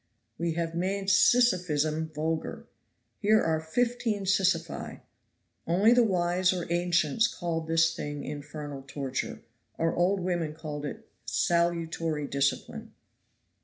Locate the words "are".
3.39-3.61